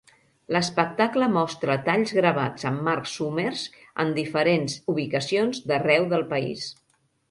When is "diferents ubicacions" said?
4.19-5.67